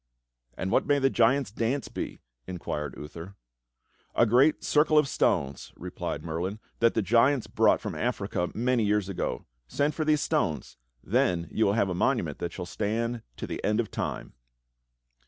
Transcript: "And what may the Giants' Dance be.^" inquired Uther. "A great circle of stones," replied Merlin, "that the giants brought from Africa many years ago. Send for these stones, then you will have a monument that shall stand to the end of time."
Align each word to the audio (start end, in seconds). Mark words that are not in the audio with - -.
"And 0.57 0.71
what 0.71 0.87
may 0.87 0.97
the 0.97 1.11
Giants' 1.11 1.51
Dance 1.51 1.87
be.^" 1.87 2.21
inquired 2.47 2.95
Uther. 2.97 3.35
"A 4.15 4.25
great 4.25 4.63
circle 4.63 4.97
of 4.97 5.07
stones," 5.07 5.73
replied 5.77 6.25
Merlin, 6.25 6.57
"that 6.79 6.95
the 6.95 7.03
giants 7.03 7.45
brought 7.45 7.79
from 7.79 7.93
Africa 7.93 8.49
many 8.55 8.83
years 8.83 9.09
ago. 9.09 9.45
Send 9.67 9.93
for 9.93 10.03
these 10.03 10.21
stones, 10.21 10.77
then 11.03 11.47
you 11.51 11.67
will 11.67 11.73
have 11.73 11.89
a 11.89 11.93
monument 11.93 12.39
that 12.39 12.51
shall 12.51 12.65
stand 12.65 13.21
to 13.37 13.45
the 13.45 13.63
end 13.63 13.79
of 13.79 13.91
time." 13.91 14.33